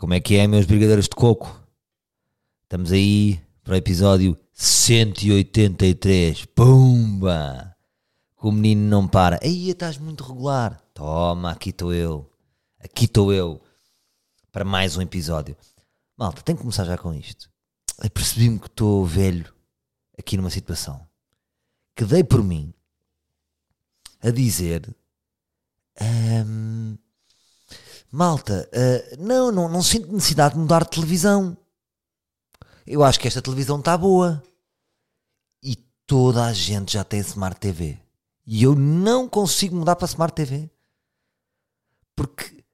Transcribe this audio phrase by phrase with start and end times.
[0.00, 1.62] Como é que é, meus brigadeiros de coco?
[2.62, 6.46] Estamos aí para o episódio 183.
[6.46, 7.76] Pumba!
[8.40, 9.38] O menino não para.
[9.42, 10.80] Aí estás muito regular.
[10.94, 12.32] Toma, aqui estou eu.
[12.78, 13.60] Aqui estou eu.
[14.50, 15.54] Para mais um episódio.
[16.16, 17.50] Malta, tenho que começar já com isto.
[18.14, 19.52] Percebi-me que estou velho
[20.18, 21.06] aqui numa situação.
[21.94, 22.72] Que dei por mim
[24.22, 24.96] a dizer.
[26.00, 26.96] hum,
[28.10, 31.56] malta, ah, não, não, não sinto necessidade de mudar de televisão.
[32.86, 34.42] Eu acho que esta televisão está boa.
[35.62, 35.76] E
[36.06, 37.98] toda a gente já tem Smart TV.
[38.46, 40.68] E eu não consigo mudar para Smart TV.
[42.16, 42.64] Porque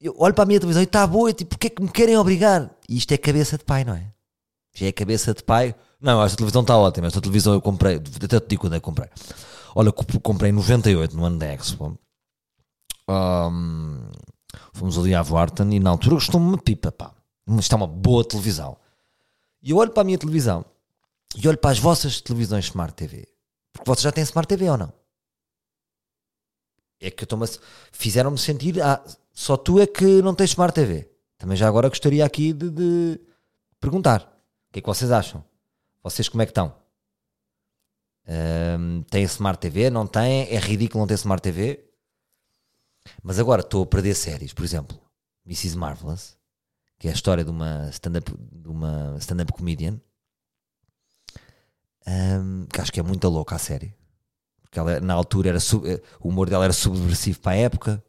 [0.00, 1.30] eu olho para a minha televisão e está boa.
[1.30, 2.70] E tipo, porque é que me querem obrigar?
[2.88, 4.10] E isto é cabeça de pai, não é?
[4.74, 5.74] Já é cabeça de pai.
[6.00, 7.08] Não, esta televisão está ótima.
[7.08, 7.96] Esta televisão eu comprei.
[7.96, 9.08] Até te digo quando é que comprei.
[9.74, 11.98] Olha, comp- comprei em 98, no ano da Expo.
[13.08, 14.10] Ahm,
[14.72, 17.14] fomos ali à Vorten e na altura gostou-me uma pipa, pá.
[17.58, 18.76] Isto é uma boa televisão.
[19.62, 20.64] E eu olho para a minha televisão
[21.36, 23.28] e olho para as vossas televisões Smart TV.
[23.72, 24.92] Porque vocês já têm Smart TV ou não?
[27.00, 27.26] É que.
[27.92, 28.82] Fizeram-me sentir.
[28.82, 31.08] Ah, só tu é que não tens Smart TV.
[31.36, 33.20] Também já agora gostaria aqui de, de
[33.80, 34.22] perguntar.
[34.68, 35.44] O que é que vocês acham?
[36.02, 36.74] Vocês como é que estão?
[38.26, 39.90] Ahm, têm Smart TV?
[39.90, 40.48] Não têm?
[40.50, 41.87] É ridículo não ter Smart TV?
[43.22, 44.52] Mas agora estou a perder séries.
[44.52, 44.98] Por exemplo,
[45.46, 45.76] Mrs.
[45.76, 46.36] Marvelous,
[46.98, 50.00] que é a história de uma stand-up de uma stand-up comedian,
[52.06, 53.94] ahm, que acho que é muito louca a série.
[54.62, 58.04] Porque ela, na altura, era sub- eh, o humor dela era subversivo para a época.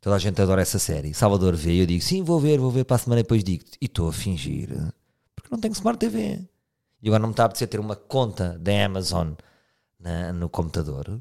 [0.00, 1.14] Toda a gente adora essa série.
[1.14, 3.42] Salvador vê e eu digo, sim, vou ver, vou ver para a semana e depois
[3.42, 4.68] digo, e estou a fingir,
[5.34, 6.46] porque não tenho Smart TV.
[7.02, 9.32] E agora não me está a apetecer ter uma conta da Amazon
[9.98, 11.20] na- no computador.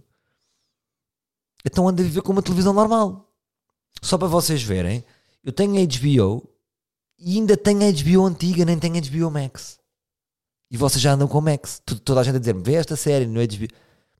[1.65, 3.33] Então ando a viver com uma televisão normal.
[4.01, 5.03] Só para vocês verem,
[5.43, 6.47] eu tenho HBO
[7.17, 9.79] e ainda tenho HBO antiga, nem tenho HBO Max.
[10.69, 11.81] E vocês já andam com Max.
[12.03, 13.67] Toda a gente a dizer-me, vê esta série no HBO.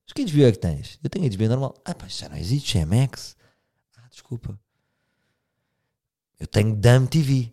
[0.05, 1.00] Mas que HBO é que tens?
[1.03, 1.75] Eu tenho HBO normal.
[1.85, 3.35] Ah, pá, já não existe, é Max.
[3.97, 4.57] Ah, desculpa.
[6.39, 7.51] Eu tenho DAM TV.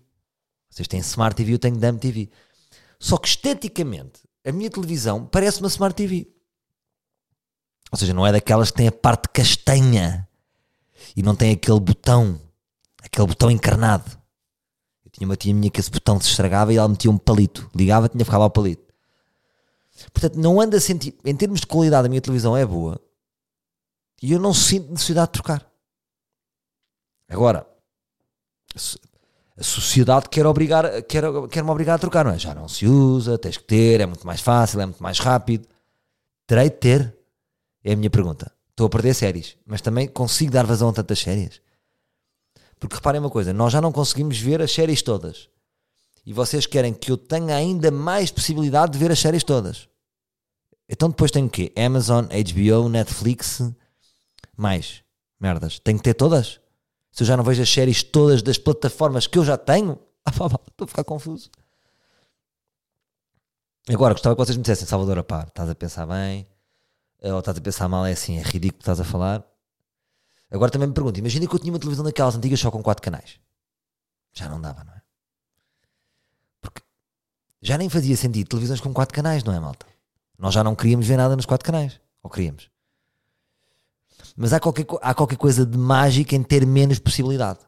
[0.69, 2.31] Vocês têm Smart TV, eu tenho DAM TV.
[2.99, 6.33] Só que esteticamente, a minha televisão parece uma Smart TV.
[7.93, 10.27] Ou seja, não é daquelas que tem a parte castanha
[11.15, 12.41] e não tem aquele botão,
[13.03, 14.11] aquele botão encarnado.
[15.05, 17.71] Eu tinha uma tia minha que esse botão se estragava e ela metia um palito.
[17.75, 18.83] Ligava, tinha lá o palito.
[20.13, 21.15] Portanto, não anda a sentir.
[21.23, 22.99] Em termos de qualidade, a minha televisão é boa
[24.23, 25.67] e eu não sinto necessidade de trocar.
[27.29, 27.67] Agora,
[29.59, 32.39] a sociedade quer, obrigar, quer, quer me obrigar a trocar, não é?
[32.39, 35.67] Já não se usa, tens que ter, é muito mais fácil, é muito mais rápido.
[36.47, 37.22] Terei de ter?
[37.85, 38.53] É a minha pergunta.
[38.71, 41.61] Estou a perder séries, mas também consigo dar vazão a tantas séries.
[42.79, 45.49] Porque reparem uma coisa, nós já não conseguimos ver as séries todas.
[46.25, 49.89] E vocês querem que eu tenha ainda mais possibilidade de ver as séries todas.
[50.89, 51.73] Então depois tenho o quê?
[51.77, 53.63] Amazon, HBO, Netflix,
[54.57, 55.03] mais
[55.41, 55.79] merdas.
[55.79, 56.61] Tenho que ter todas?
[57.11, 60.31] Se eu já não vejo as séries todas das plataformas que eu já tenho, ah,
[60.31, 61.51] estou a ficar confuso.
[63.89, 66.47] Agora, gostava que vocês me dissessem, Salvador, pá, estás a pensar bem,
[67.23, 69.45] ou estás a pensar mal, é assim, é ridículo que estás a falar.
[70.51, 73.03] Agora também me pergunto, imagina que eu tinha uma televisão daquelas antigas só com quatro
[73.03, 73.39] canais.
[74.33, 75.01] Já não dava, não é?
[76.61, 76.83] Porque
[77.61, 79.87] já nem fazia sentido televisões com quatro canais, não é, malta?
[80.39, 82.01] Nós já não queríamos ver nada nos quatro canais.
[82.23, 82.69] Ou queríamos?
[84.37, 87.61] Mas há qualquer, há qualquer coisa de mágica em ter menos possibilidade.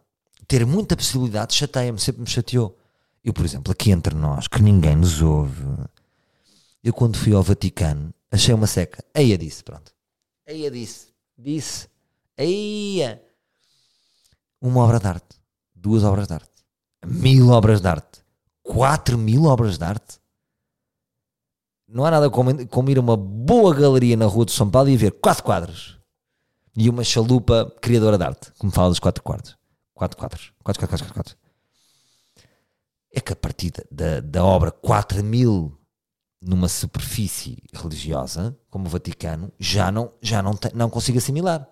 [0.46, 2.78] Ter muita possibilidade chateia-me, sempre me chateou.
[3.22, 5.64] Eu, por exemplo, aqui entre nós, que ninguém nos ouve,
[6.82, 9.04] eu quando fui ao Vaticano, achei uma seca.
[9.14, 9.92] Eia disse, pronto.
[10.46, 11.08] Eia disse.
[11.36, 11.88] Disse.
[12.36, 13.22] Eia.
[14.60, 15.40] Uma obra de arte.
[15.74, 16.64] Duas obras de arte.
[17.06, 18.24] Mil obras de arte.
[18.62, 20.18] Quatro mil obras de arte.
[21.86, 24.88] Não há nada como, como ir a uma boa galeria na rua de São Paulo
[24.88, 25.98] e ver quatro quadros.
[26.76, 29.56] E uma chalupa criadora de arte, me fala dos quatro quadros.
[29.92, 30.52] Quatro quadros.
[30.64, 31.36] Quatro, quatro, quatro, quatro, quatro.
[33.12, 35.78] É que a partir da, da obra 4 mil
[36.44, 41.68] numa superfície religiosa, como o Vaticano, já não, já não, tem- não consigo assimilar.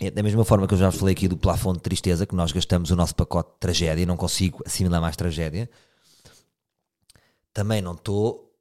[0.00, 2.50] É da mesma forma que eu já falei aqui do plafond de tristeza, que nós
[2.52, 5.70] gastamos o nosso pacote de tragédia e não consigo assimilar mais tragédia,
[7.52, 8.52] também não estou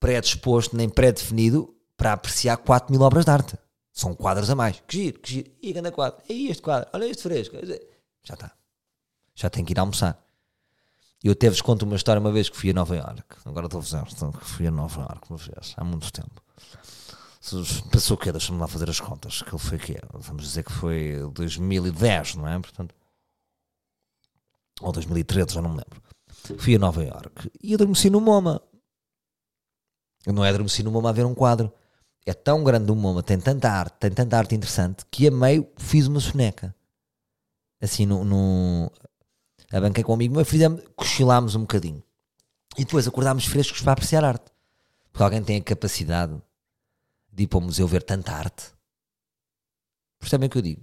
[0.00, 3.58] predisposto nem pré-definido para apreciar 4 mil obras de arte.
[3.92, 4.80] São quadros a mais.
[4.86, 5.50] Que giro, que giro.
[5.60, 6.22] E grande quadro.
[6.28, 6.88] E este quadro.
[6.92, 7.56] Olha este fresco.
[8.22, 8.52] Já está.
[9.34, 10.24] Já tenho que ir almoçar.
[11.22, 13.36] Eu até vos conto uma história uma vez que fui a Nova Iorque.
[13.44, 16.42] Agora estou a fazer que fui a Nova Iorque uma vez, há muito tempo.
[17.90, 18.30] Pensou o quê?
[18.30, 19.42] Deixa-me lá fazer as contas.
[19.42, 19.96] Que foi o quê?
[20.12, 22.58] Vamos dizer que foi 2010, não é?
[22.58, 22.94] Portanto,
[24.80, 26.02] ou 2013, já não me lembro.
[26.58, 28.60] Fui a Nova York e adormeci no MoMA.
[30.26, 31.72] Não é adormeci no MoMA a ver um quadro.
[32.26, 35.66] É tão grande o MoMA, tem tanta arte, tem tanta arte interessante, que a meio
[35.78, 36.74] fiz uma soneca.
[37.80, 38.92] Assim, no, no...
[39.72, 42.02] abanquei com um amigo meu, fizemos, cochilámos um bocadinho.
[42.76, 44.50] E depois acordámos frescos para apreciar arte.
[45.12, 46.40] Porque alguém tem a capacidade
[47.32, 48.72] de ir para o museu ver tanta arte.
[50.18, 50.82] Percebem o que eu digo?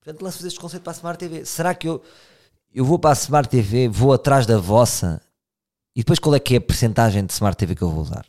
[0.00, 1.44] Portanto, lanço este conceito para a Smart TV.
[1.44, 2.02] Será que eu,
[2.72, 5.20] eu vou para a Smart TV, vou atrás da vossa
[5.94, 8.26] e depois qual é que é a percentagem de Smart TV que eu vou usar?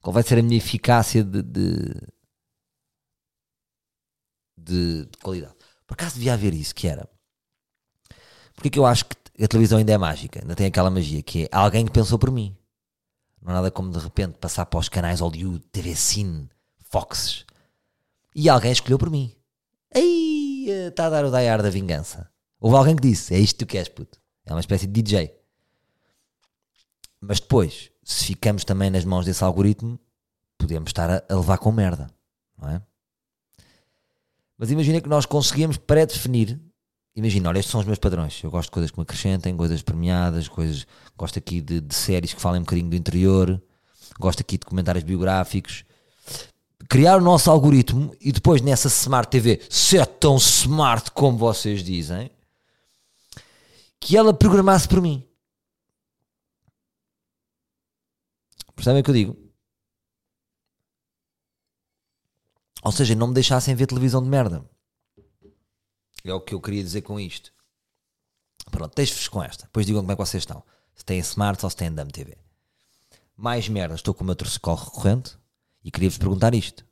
[0.00, 1.94] Qual vai ser a minha eficácia de, de,
[4.56, 5.54] de, de qualidade?
[5.86, 7.08] Por acaso devia haver isso, que era.
[8.60, 11.22] Porque é que eu acho que a televisão ainda é mágica, ainda tem aquela magia,
[11.22, 12.54] que é alguém que pensou por mim.
[13.40, 16.46] Não é nada como de repente passar para os canais Hollywood, TV Cine,
[16.90, 17.46] Foxes.
[18.34, 19.34] E alguém escolheu por mim.
[19.94, 22.30] Aí está a dar o daiar da vingança.
[22.60, 24.20] Houve alguém que disse: É isto que tu queres, puto.
[24.44, 25.34] É uma espécie de DJ.
[27.18, 29.98] Mas depois, se ficamos também nas mãos desse algoritmo,
[30.58, 32.10] podemos estar a, a levar com merda,
[32.58, 32.82] não é?
[34.58, 36.60] Mas imagina que nós conseguimos pré-definir.
[37.14, 38.40] Imagina, olha, estes são os meus padrões.
[38.42, 40.86] Eu gosto de coisas que me acrescentem, coisas premiadas, coisas.
[41.16, 43.60] Gosto aqui de, de séries que falem um bocadinho do interior.
[44.18, 45.84] Gosto aqui de comentários biográficos.
[46.88, 51.82] Criar o nosso algoritmo e depois nessa Smart TV, se é tão smart como vocês
[51.82, 52.30] dizem,
[54.00, 55.26] que ela programasse por mim.
[58.74, 59.36] Percebem o que eu digo?
[62.82, 64.64] Ou seja, não me deixassem ver televisão de merda.
[66.24, 67.52] É o que eu queria dizer com isto.
[68.70, 69.64] Pronto, deixo-vos com esta.
[69.64, 70.62] Depois digam como é que vocês estão.
[70.94, 72.36] Se têm Smart ou se têm DAM TV.
[73.36, 75.36] Mais merda, estou com o meu torcicolo recorrente
[75.82, 76.84] e queria-vos perguntar isto.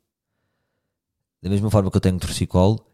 [1.41, 2.85] Da mesma forma que eu tenho torcicolo,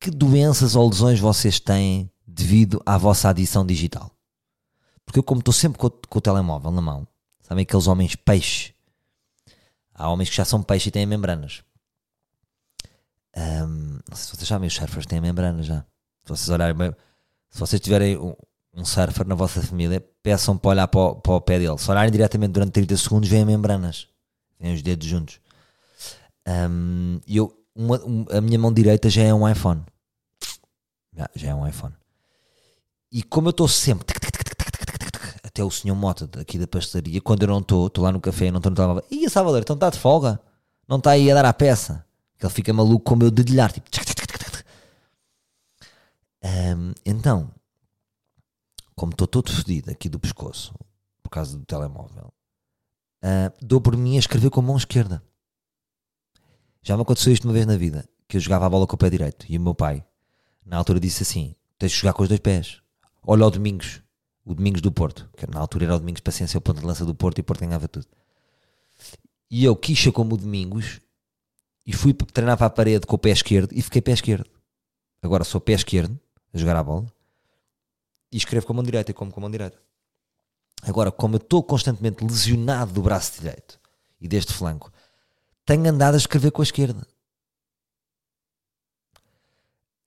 [0.00, 4.10] que doenças ou lesões vocês têm devido à vossa adição digital?
[5.06, 7.06] Porque eu, como estou sempre com, com o telemóvel na mão,
[7.40, 8.74] sabem aqueles homens peixe?
[9.94, 11.62] Há homens que já são peixe e têm membranas.
[13.36, 15.80] Um, não sei se vocês sabem, os surfers têm membranas já.
[16.24, 16.94] Se vocês olharem
[17.50, 18.34] se vocês tiverem um,
[18.74, 21.78] um surfer na vossa família, peçam para olhar para o, para o pé dele.
[21.78, 24.08] Se olharem diretamente durante 30 segundos, vêm membranas,
[24.58, 25.40] vêm os dedos juntos.
[26.46, 29.82] Um, eu, uma, um, a minha mão direita já é um iPhone.
[31.16, 31.94] Já, já é um iPhone.
[33.12, 34.12] E como eu estou sempre
[35.44, 38.50] até o senhor Mota aqui da pastelaria, quando eu não estou, estou lá no café,
[38.50, 40.40] não estou no telemóvel, e a Salvador, então está de folga,
[40.88, 42.04] não está aí a dar à peça.
[42.40, 43.88] Ele fica maluco com o meu dedilhar, tipo.
[46.44, 47.50] Um, então,
[48.94, 50.74] como estou todo fedido aqui do pescoço,
[51.22, 52.32] por causa do telemóvel,
[53.22, 55.22] uh, dou por mim a escrever com a mão esquerda.
[56.82, 58.98] Já me aconteceu isto uma vez na vida, que eu jogava a bola com o
[58.98, 60.04] pé direito, e o meu pai,
[60.66, 62.82] na altura, disse assim: tens de jogar com os dois pés.
[63.26, 64.02] Olha o Domingos,
[64.44, 67.06] o Domingos do Porto, que na altura era o Domingos Paciência, o ponto de lança
[67.06, 68.06] do Porto, e o Porto ganhava tudo.
[69.50, 71.00] E eu quis como o Domingos,
[71.86, 74.48] e fui treinar para a parede com o pé esquerdo e fiquei pé esquerdo.
[75.22, 76.18] Agora sou pé esquerdo
[76.52, 77.06] a jogar a bola
[78.32, 79.78] e escrevo com a mão direita e como com a mão direita.
[80.82, 83.80] Agora, como eu estou constantemente lesionado do braço direito
[84.20, 84.92] e deste flanco,
[85.64, 87.06] tenho andado a escrever com a esquerda.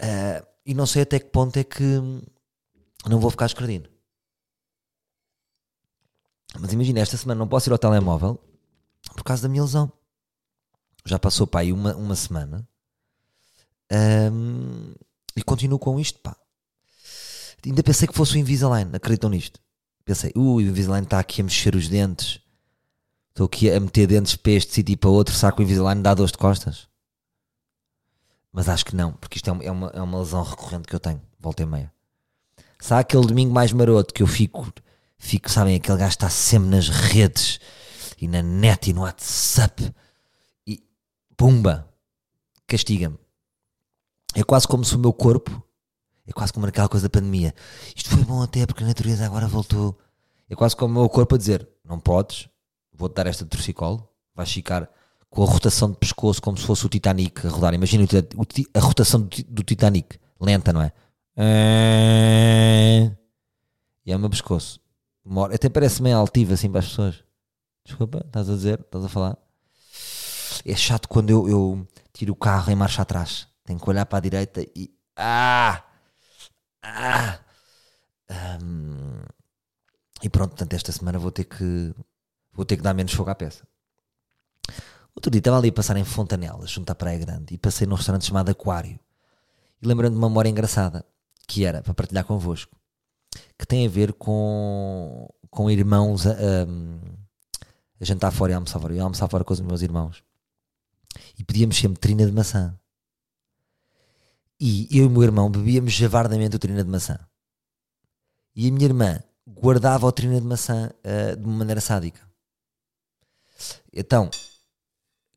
[0.01, 1.81] Uh, e não sei até que ponto é que
[3.07, 3.89] não vou ficar escrevendo.
[6.59, 8.39] Mas imagina, esta semana não posso ir ao telemóvel
[9.15, 9.91] por causa da minha lesão
[11.07, 12.67] já passou para aí uma, uma semana
[13.91, 14.93] um,
[15.35, 16.35] e continuo com isto, pá.
[17.65, 19.59] Ainda pensei que fosse o Invisalign, acreditam nisto?
[20.05, 22.39] Pensei, uh, o Invisalign está aqui a mexer os dentes,
[23.29, 26.13] estou aqui a meter dentes para este sítio e para outro, que o Invisalign dá
[26.13, 26.87] dor de costas?
[28.51, 30.99] Mas acho que não, porque isto é é uma, é uma lesão recorrente que eu
[30.99, 31.91] tenho, volta e meia.
[32.79, 34.71] Sabe aquele domingo mais maroto que eu fico,
[35.17, 37.59] fico, sabem, aquele gajo está sempre nas redes
[38.19, 39.93] e na net e no WhatsApp
[41.37, 41.87] pumba,
[42.65, 43.17] castiga-me.
[44.35, 45.63] É quase como se o meu corpo,
[46.25, 47.53] é quase como aquela coisa da pandemia.
[47.95, 49.97] Isto foi bom até porque a natureza agora voltou.
[50.49, 52.49] É quase como o meu corpo a dizer: não podes,
[52.91, 54.89] vou-te dar esta torcicolo, vais ficar
[55.29, 57.73] com a rotação de pescoço como se fosse o Titanic a rodar.
[57.73, 58.05] Imagina
[58.73, 60.91] a rotação do Titanic, lenta, não é?
[64.05, 64.79] E é o meu pescoço.
[65.53, 67.23] Até parece meio altivo assim para as pessoas.
[67.83, 69.37] Desculpa, estás a dizer, estás a falar.
[70.65, 73.47] É chato quando eu, eu tiro o carro em marcha atrás.
[73.63, 74.91] Tenho que olhar para a direita e.
[75.15, 75.83] Ah!
[76.81, 77.39] Ah!
[78.61, 79.21] Um,
[80.21, 81.93] e pronto, portanto, esta semana vou ter que.
[82.53, 83.67] Vou ter que dar menos fogo à peça.
[85.13, 87.95] Outro dia estava ali a passar em Fontanela, junto à Praia Grande, e passei num
[87.95, 88.99] restaurante chamado Aquário.
[89.81, 91.05] E lembrando de uma memória engraçada,
[91.47, 92.75] que era para partilhar convosco.
[93.57, 98.93] que tem a ver com, com irmãos a, a, jantar fora e almoçar fora.
[98.95, 100.23] Eu almoçar fora com os meus irmãos
[101.37, 102.77] e pedíamos sempre trina de maçã.
[104.59, 107.19] E eu e o meu irmão bebíamos javardamente o trina de maçã.
[108.55, 112.27] E a minha irmã guardava o trina de maçã uh, de uma maneira sádica.
[113.93, 114.29] Então,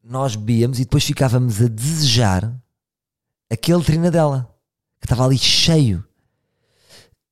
[0.02, 2.54] nós bebíamos e depois ficávamos a desejar
[3.50, 4.54] aquele trina dela,
[5.00, 6.04] que estava ali cheio.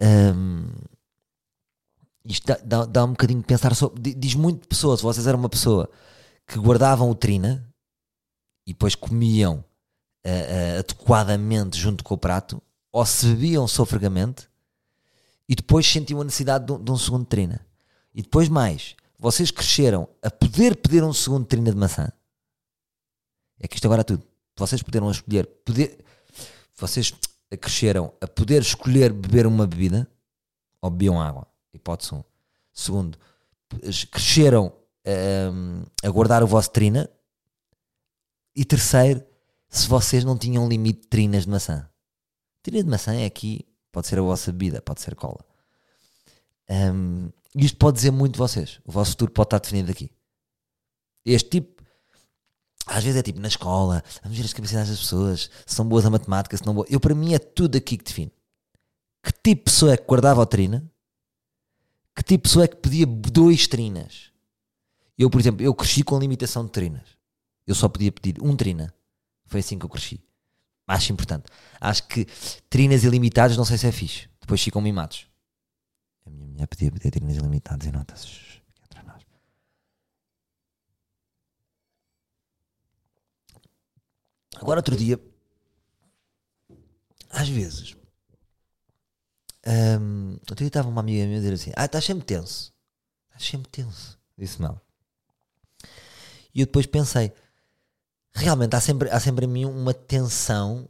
[0.01, 0.69] Um,
[2.25, 4.15] isto dá, dá, dá, um bocadinho de pensar sobre.
[4.15, 5.01] Diz muito de pessoas.
[5.01, 5.89] Vocês eram uma pessoa
[6.47, 7.68] que guardavam o trina
[8.69, 9.65] e depois comiam
[10.27, 14.47] uh, adequadamente junto com o prato, ou se bebiam sofregamente
[15.49, 17.67] e depois sentiam a necessidade de um, de um segundo trina.
[18.15, 22.13] E depois mais, vocês cresceram a poder pedir um segundo trina de maçã.
[23.59, 24.23] É que isto agora é tudo.
[24.55, 26.05] Vocês puderam escolher, poder,
[26.77, 27.15] vocês
[27.59, 30.07] cresceram a poder escolher beber uma bebida
[30.83, 31.47] ou bebiam água.
[31.73, 32.19] Hipótese 1.
[32.19, 32.25] Um.
[32.71, 33.19] Segundo,
[34.11, 34.75] cresceram
[35.07, 37.09] um, a guardar o vosso trina.
[38.59, 39.25] E terceiro,
[39.69, 41.89] se vocês não tinham limite de trinas de maçã.
[42.61, 45.45] Trina de maçã é aqui, pode ser a vossa bebida, pode ser cola.
[46.69, 48.81] Um, isto pode dizer muito de vocês.
[48.85, 50.11] O vosso futuro pode estar definido aqui.
[51.25, 51.85] Este tipo,
[52.85, 56.05] às vezes é tipo na escola, vamos ver as capacidades das pessoas, se são boas
[56.05, 56.91] a matemática, se não boas.
[56.91, 58.33] Eu, para mim, é tudo aqui que define.
[59.23, 60.85] Que tipo de pessoa é que guardava a trina?
[62.13, 64.33] Que tipo de pessoa é que pedia dois trinas?
[65.17, 67.18] Eu, por exemplo, eu cresci com limitação de trinas.
[67.69, 68.95] Eu só podia pedir um trina.
[69.45, 70.25] Foi assim que eu cresci.
[70.87, 71.53] Acho importante.
[71.79, 72.25] Acho que
[72.71, 74.27] trinas ilimitadas não sei se é fixe.
[74.41, 75.29] Depois ficam mimados.
[76.25, 78.63] A minha mulher podia pedir trinas ilimitadas e notas.
[78.85, 79.23] Entre nós.
[84.57, 85.21] Agora, outro dia,
[87.29, 87.95] às vezes,
[90.01, 92.73] um, outro dia estava uma amiga minha a dizer assim: Ah, estás sempre tenso.
[93.27, 94.19] Estás sempre tenso.
[94.39, 94.81] Disse mal.
[96.55, 97.31] E eu depois pensei:
[98.35, 100.89] realmente há sempre, há sempre em mim uma tensão.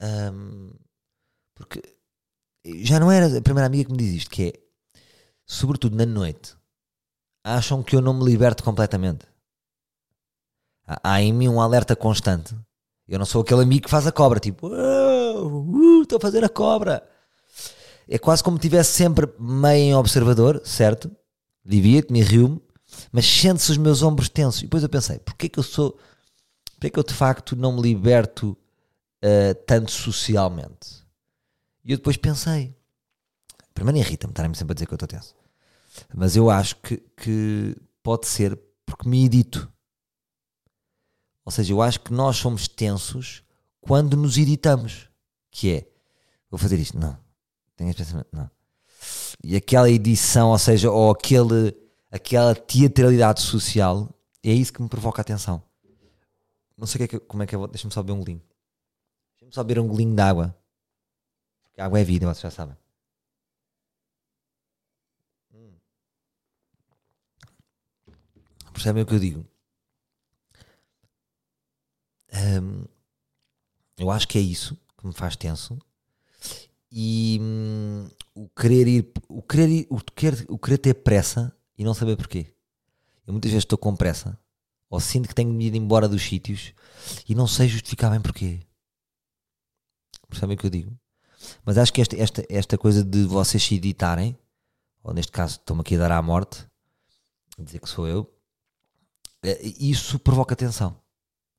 [0.00, 0.70] Um,
[1.54, 1.82] porque
[2.82, 4.52] já não era a primeira amiga que me diz isto, que é
[5.46, 6.54] sobretudo na noite,
[7.42, 9.26] acham que eu não me liberto completamente.
[10.86, 12.54] Há, há em mim um alerta constante.
[13.08, 16.48] Eu não sou aquele amigo que faz a cobra, tipo, uh, estou a fazer a
[16.48, 17.02] cobra.
[18.06, 21.10] É quase como se estivesse sempre meio em observador, certo?
[21.64, 22.60] Divido-me, rio-me,
[23.10, 24.60] mas sente-se os meus ombros tensos.
[24.60, 25.98] E depois eu pensei, porquê que eu sou
[26.78, 28.56] porque é que eu de facto não me liberto
[29.24, 31.04] uh, tanto socialmente?
[31.84, 32.72] E eu depois pensei,
[33.74, 35.34] primeiro irrita-me estarem-me sempre a dizer que eu estou tenso,
[36.14, 38.56] mas eu acho que, que pode ser
[38.86, 39.68] porque me edito.
[41.44, 43.42] Ou seja, eu acho que nós somos tensos
[43.80, 45.08] quando nos irritamos.
[45.50, 45.88] Que é,
[46.48, 47.18] vou fazer isto, não.
[47.76, 48.48] Tenho esse pensamento, não.
[49.42, 51.74] E aquela edição, ou seja, ou aquele,
[52.08, 54.08] aquela teatralidade social,
[54.44, 55.62] é isso que me provoca atenção.
[56.78, 57.66] Não sei que é que, como é que é.
[57.66, 58.42] Deixa-me só beber um golinho.
[59.32, 60.56] Deixa-me só beber um golinho de água.
[61.64, 62.76] Porque água é vida, vocês já sabem.
[65.52, 65.74] Hum.
[68.72, 69.44] Percebem o que eu digo?
[72.32, 72.84] Um,
[73.96, 75.76] eu acho que é isso que me faz tenso.
[76.92, 81.82] E hum, o querer ir, o querer ir, o querer, o querer ter pressa e
[81.82, 82.54] não saber porquê.
[83.26, 84.38] Eu muitas vezes estou com pressa
[84.90, 86.72] ou sinto que tenho de ir embora dos sítios
[87.28, 88.60] e não sei justificar bem porquê.
[90.28, 90.98] Percebem o que eu digo?
[91.64, 94.36] Mas acho que esta, esta, esta coisa de vocês se editarem,
[95.02, 96.66] ou neste caso estão-me aqui a dar à morte,
[97.58, 98.30] dizer que sou eu,
[99.42, 100.96] é, isso provoca tensão.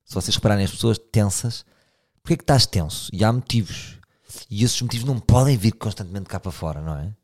[0.03, 1.65] Se vocês repararem as pessoas tensas,
[2.21, 3.09] porquê é que estás tenso?
[3.13, 3.99] E há motivos.
[4.49, 7.15] E esses motivos não podem vir constantemente cá para fora, não é?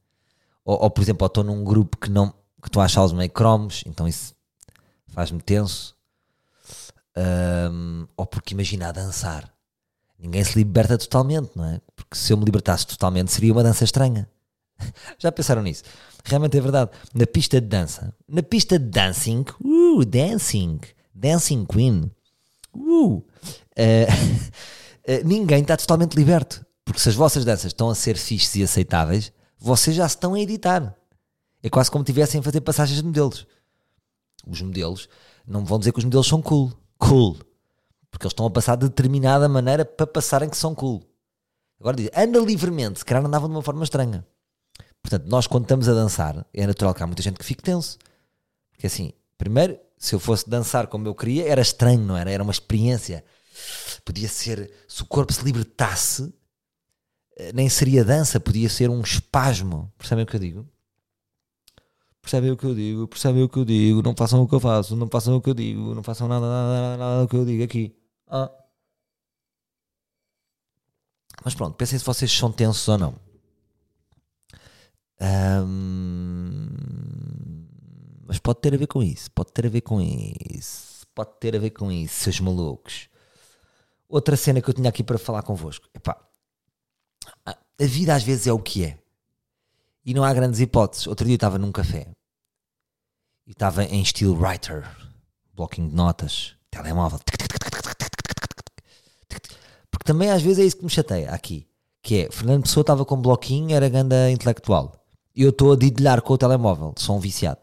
[0.64, 3.30] Ou, ou por exemplo, ou estou num grupo que não que estou a achá-los meio
[3.30, 4.34] cromos, então isso
[5.10, 5.95] faz-me tenso
[7.18, 9.52] um, ou porque imagina a dançar.
[10.20, 11.82] Ninguém se liberta totalmente, não é?
[11.96, 14.30] Porque se eu me libertasse totalmente seria uma dança estranha.
[15.20, 15.84] Já pensaram nisso?
[16.24, 16.92] Realmente é verdade.
[17.14, 20.80] Na pista de dança, na pista de dancing, uh, dancing,
[21.14, 22.12] dancing queen,
[22.74, 23.24] uh, uh,
[25.24, 26.66] ninguém está totalmente liberto.
[26.84, 30.34] Porque se as vossas danças estão a ser fixes e aceitáveis, vocês já se estão
[30.36, 30.96] a editar.
[31.64, 33.48] É quase como tivessem a fazer passagens de modelos.
[34.46, 35.10] Os modelos
[35.48, 37.38] não vão dizer que os modelos são cool cool.
[38.10, 41.04] Porque eles estão a passar de determinada maneira para passarem que são cool.
[41.80, 44.26] Agora diz, anda livremente, se calhar andavam de uma forma estranha.
[45.02, 47.98] Portanto, nós quando estamos a dançar, é natural que há muita gente que fique tenso.
[48.72, 52.32] Porque assim, primeiro, se eu fosse dançar como eu queria, era estranho, não era?
[52.32, 53.24] Era uma experiência.
[54.04, 56.34] Podia ser, se o corpo se libertasse,
[57.38, 59.92] eh, nem seria dança, podia ser um espasmo.
[59.98, 60.70] Percebem o que eu digo?
[62.26, 63.08] Percebem o que eu digo?
[63.08, 64.02] Percebem o que eu digo?
[64.02, 66.44] Não façam o que eu faço, não façam o que eu digo, não façam nada,
[66.48, 67.96] nada, nada, nada do que eu digo aqui.
[68.28, 68.52] Ah.
[71.44, 73.16] Mas pronto, pensem se vocês são tensos ou não.
[78.28, 81.56] mas pode ter a ver com isso, pode ter a ver com isso, pode ter
[81.56, 83.08] a ver com isso, seus malucos.
[84.10, 85.88] Outra cena que eu tinha aqui para falar convosco.
[85.94, 86.20] Epá,
[87.46, 87.56] a
[87.86, 89.05] vida às vezes é o que é.
[90.06, 91.08] E não há grandes hipóteses.
[91.08, 92.08] Outro dia estava num café
[93.48, 94.88] e estava em estilo writer,
[95.54, 97.20] blocking de notas, telemóvel.
[99.90, 101.68] Porque também às vezes é isso que me chateia aqui.
[102.02, 104.96] Que é, Fernando Pessoa estava com um bloquinho, era ganda intelectual.
[105.36, 107.62] E eu estou a didilhar com o telemóvel, sou um viciado.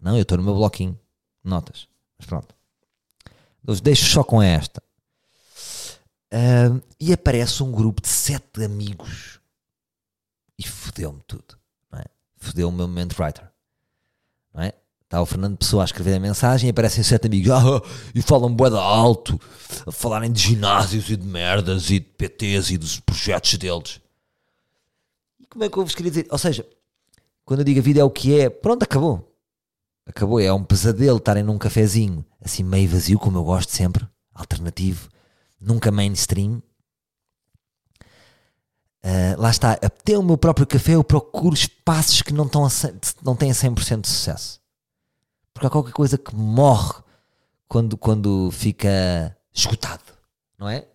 [0.00, 0.98] Não, eu estou no meu bloquinho,
[1.44, 1.86] notas.
[2.18, 2.54] Mas pronto.
[3.82, 4.82] Deixo só com esta.
[6.32, 9.37] Uh, e aparece um grupo de sete amigos e
[10.98, 11.56] fodeu-me tudo.
[11.94, 12.04] É?
[12.36, 13.48] Fodeu-me o meu momento writer.
[14.52, 14.72] Não é?
[15.04, 17.80] Está o Fernando Pessoa a escrever a mensagem e aparecem sete amigos ah,
[18.14, 19.40] e falam boeda alto,
[19.86, 24.00] a falarem de ginásios e de merdas e de PTs e dos projetos deles.
[25.40, 26.26] E como é que eu vos queria dizer?
[26.30, 26.66] Ou seja,
[27.44, 29.34] quando eu digo a vida é o que é, pronto, acabou.
[30.04, 30.40] Acabou.
[30.40, 35.08] É um pesadelo estarem num cafezinho assim meio vazio, como eu gosto sempre, alternativo,
[35.60, 36.62] nunca mainstream.
[39.04, 42.68] Uh, lá está, até o meu próprio café eu procuro espaços que não, estão a,
[43.22, 44.60] não têm 100% de sucesso.
[45.54, 47.02] Porque há qualquer coisa que morre
[47.66, 50.02] quando, quando fica esgotado,
[50.58, 50.86] não é?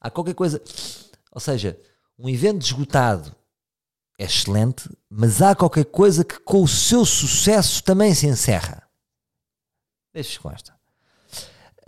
[0.00, 0.62] Há qualquer coisa.
[1.30, 1.78] Ou seja,
[2.18, 3.34] um evento esgotado
[4.18, 8.88] é excelente, mas há qualquer coisa que com o seu sucesso também se encerra.
[10.12, 10.74] Deixa com esta.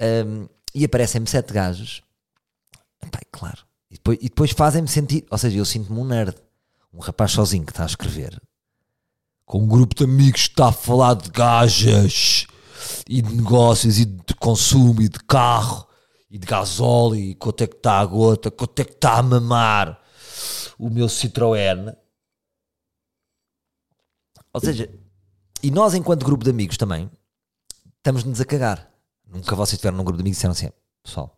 [0.01, 2.03] Um, e aparecem-me sete gajos.
[3.03, 3.65] Epá, claro.
[3.97, 5.25] E depois, e depois fazem-me sentir.
[5.31, 6.37] Ou seja, eu sinto-me um nerd.
[6.93, 8.41] Um rapaz sozinho que está a escrever.
[9.47, 12.47] Com um grupo de amigos que está a falar de gajas.
[13.09, 13.99] E de negócios.
[13.99, 15.01] E de consumo.
[15.01, 15.87] E de carro.
[16.31, 17.17] E de gasóleo.
[17.17, 18.51] E quanto é que está a gota.
[18.51, 19.99] Quanto é que está a mamar.
[20.79, 21.97] O meu Citroën.
[24.53, 24.91] Ou seja,
[25.63, 27.11] e nós, enquanto grupo de amigos também,
[27.97, 28.91] estamos-nos a cagar.
[29.27, 30.71] Nunca vocês estiveram num grupo de amigos e disseram assim:
[31.03, 31.37] pessoal,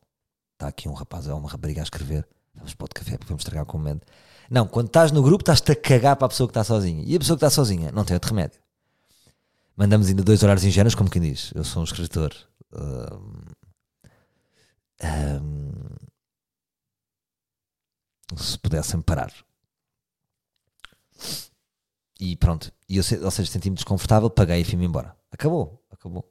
[0.53, 3.43] está aqui um rapaz ou uma rapariga a escrever, vamos para o café porque vamos
[3.43, 4.07] estragar com o momento.
[4.51, 7.03] Não, quando estás no grupo, estás-te a cagar para a pessoa que está sozinha.
[7.07, 8.61] E a pessoa que está sozinha não tem outro remédio.
[9.77, 12.35] Mandamos ainda dois horários ingênuos, como quem diz: eu sou um escritor.
[12.73, 13.45] Um,
[15.05, 15.73] um,
[18.37, 19.33] se pudessem parar.
[22.21, 25.17] E pronto, e eu, ou seja, senti-me desconfortável, paguei e fui-me embora.
[25.31, 26.29] Acabou, acabou.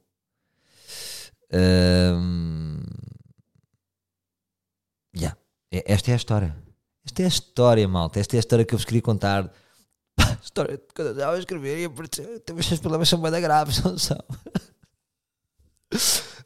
[1.50, 2.82] Um,
[5.16, 5.36] yeah.
[5.70, 6.56] Esta é a história.
[7.04, 8.20] Esta é a história, malta.
[8.20, 9.52] Esta é a história que eu vos queria contar.
[10.42, 12.42] história de quando eu estava a escrever e apareceu.
[12.56, 14.18] Os seus problemas são bem graves, não são?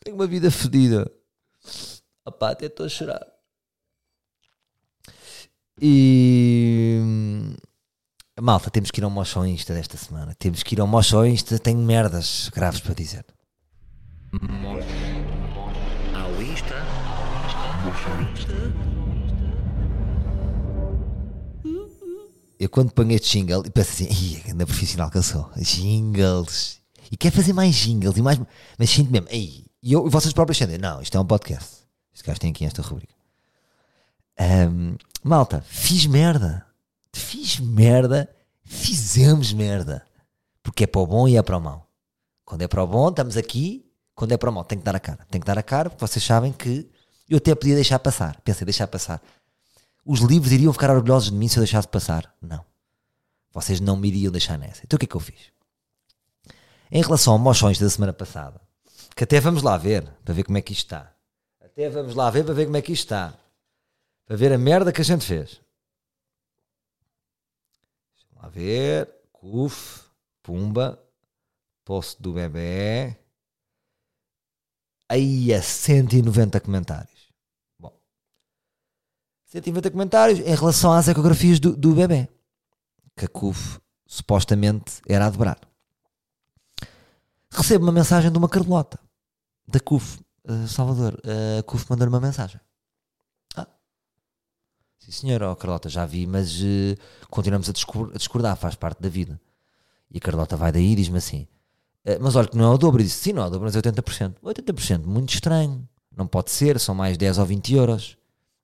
[0.05, 1.11] Tenho uma vida fodida.
[2.25, 3.27] Opá, até estou a chorar.
[5.81, 7.01] E.
[8.41, 10.35] Malta, temos que ir ao Mocho Insta desta semana.
[10.39, 11.59] Temos que ir ao Mocho Insta.
[11.59, 13.25] Tenho merdas graves para dizer.
[16.15, 16.75] Ao Insta.
[22.63, 25.51] Eu quando ponho este jingle, penso assim, ai, ainda profissional que eu sou.
[25.57, 26.81] Jingles.
[27.11, 28.41] E quer fazer mais jingles e mais.
[28.79, 31.79] Mas sinto mesmo, ei, e eu, vocês próprios sentem, não, isto é um podcast.
[32.15, 33.13] Este gajo tem aqui esta rubrica.
[34.71, 34.95] Um,
[35.25, 36.65] malta, fiz merda.
[37.13, 38.31] Fiz merda.
[38.65, 40.07] Fizemos merda.
[40.63, 41.91] Porque é para o bom e é para o mau.
[42.45, 45.01] Quando é para o bom, estamos aqui quando é para mal, tem que dar a
[45.01, 45.27] cara.
[45.29, 46.89] Tem que dar a cara, porque vocês sabem que
[47.29, 48.41] eu até podia deixar passar.
[48.43, 49.21] Pensei, deixar passar.
[50.05, 52.35] Os livros iriam ficar orgulhosos de mim se eu deixasse passar.
[52.41, 52.65] Não.
[53.53, 54.83] Vocês não me iriam deixar nessa.
[54.85, 55.53] Então o que é que eu fiz?
[56.91, 58.61] Em relação ao mochões da semana passada,
[59.17, 61.15] que até vamos lá ver, para ver como é que isto está.
[61.61, 63.35] Até vamos lá ver para ver como é que isto está.
[64.27, 65.61] Para ver a merda que a gente fez.
[68.13, 69.09] Deixa lá ver.
[69.33, 70.03] Cuf,
[70.43, 71.03] pumba,
[71.85, 73.17] posto do bebê
[75.13, 77.12] aí a 190 comentários.
[79.53, 82.29] Bom, 190 comentários em relação às ecografias do, do bebê,
[83.15, 85.59] que a CUF supostamente era a dobrar.
[87.51, 88.99] Recebo uma mensagem de uma Carlota,
[89.69, 91.21] da CUF, uh, Salvador.
[91.25, 92.59] Uh, a CUF mandou uma mensagem.
[93.55, 93.67] Ah,
[94.99, 96.97] sim senhor, oh, Carlota, já vi, mas uh,
[97.29, 97.73] continuamos a
[98.17, 99.39] discordar, faz parte da vida.
[100.11, 101.47] E a Carlota vai daí e diz-me assim:
[102.05, 103.01] eh, mas olha que não é o dobro.
[103.01, 104.37] Eu disse, sim, não é o dobro, mas é 80%.
[104.43, 105.89] 80%, muito estranho.
[106.15, 108.19] Não pode ser, são mais 10 ou 20 euros.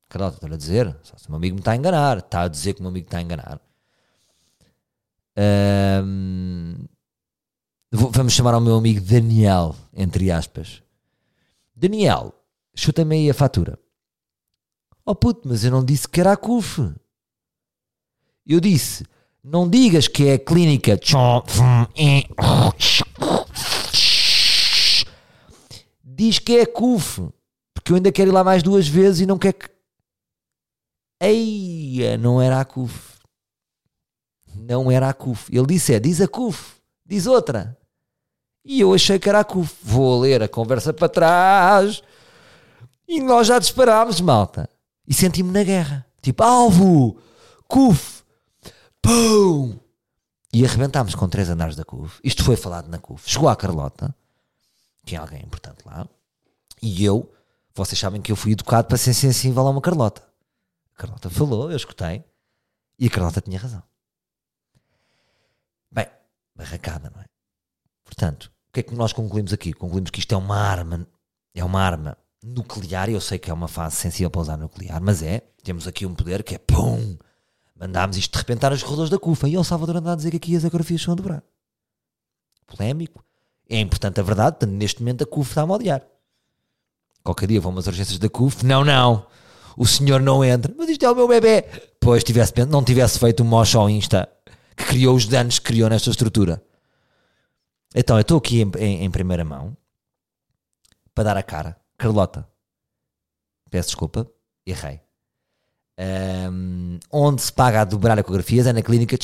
[0.08, 2.48] Carlota, estou a dizer, só se o meu amigo me está a enganar, está a
[2.48, 3.60] dizer que o meu amigo está a enganar.
[7.92, 10.82] Vou- vamos chamar ao meu amigo Daniel, entre aspas.
[11.74, 12.34] Daniel,
[12.74, 13.78] chuta-me aí a fatura.
[15.04, 16.92] Oh puto, mas eu não disse que era a CUF.
[18.46, 19.04] Eu disse,
[19.42, 20.98] não digas que é a clínica.
[26.04, 27.28] Diz que é a CUF.
[27.74, 29.68] Porque eu ainda quero ir lá mais duas vezes e não quer que.
[31.20, 33.18] Eia, não era a CUF.
[34.54, 35.54] Não era a CUF.
[35.54, 36.76] Ele disse é, diz a CUF.
[37.04, 37.76] Diz outra.
[38.64, 39.74] E eu achei que era a CUF.
[39.82, 42.02] Vou ler a conversa para trás.
[43.06, 44.68] E nós já disparámos, malta.
[45.06, 46.06] E senti-me na guerra.
[46.20, 47.16] Tipo, alvo,
[47.66, 48.22] CUF,
[49.00, 49.78] pum.
[50.52, 52.20] E arrebentámos com três andares da CUF.
[52.22, 53.28] Isto foi falado na CUF.
[53.28, 54.14] Chegou a Carlota.
[55.04, 56.06] Tinha alguém importante lá.
[56.82, 57.32] E eu,
[57.74, 60.27] vocês sabem que eu fui educado para ser sensível a uma Carlota.
[60.98, 62.24] Carlota falou, eu escutei.
[62.98, 63.82] E a Carlota tinha razão.
[65.90, 66.08] Bem,
[66.56, 67.24] barracada, não é?
[68.04, 69.72] Portanto, o que é que nós concluímos aqui?
[69.72, 71.06] Concluímos que isto é uma arma,
[71.54, 73.08] é uma arma nuclear.
[73.08, 75.40] Eu sei que é uma fase sensível para usar nuclear, mas é.
[75.62, 77.16] Temos aqui um poder que é pum!
[77.76, 79.48] Mandámos isto de repentar nos corredores da CUFA.
[79.48, 81.44] E o Salvador anda a dizer que aqui as agrofias estão a dobrar.
[82.66, 83.24] Polémico.
[83.68, 86.02] É importante a verdade, portanto, neste momento a CUF está a odiar.
[87.22, 88.66] Qualquer dia vão umas urgências da CUF.
[88.66, 89.26] Não, não.
[89.78, 90.74] O senhor não entra.
[90.76, 91.62] Mas isto é o meu bebê.
[92.00, 94.28] Pois tivesse, não tivesse feito um mocho ao Insta
[94.76, 96.62] que criou os danos que criou nesta estrutura.
[97.94, 99.76] Então, eu estou aqui em, em- em primeira mão
[101.14, 101.76] para dar a cara.
[101.96, 102.48] Carlota,
[103.70, 104.28] peço desculpa,
[104.66, 105.00] errei.
[105.98, 109.16] Ahm, onde se paga a dobrar ecografias é na clínica.